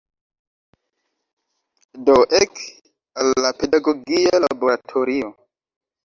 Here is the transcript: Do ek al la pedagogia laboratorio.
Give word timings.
Do 2.05 2.15
ek 2.41 2.61
al 3.19 3.29
la 3.45 3.51
pedagogia 3.59 4.41
laboratorio. 4.47 5.29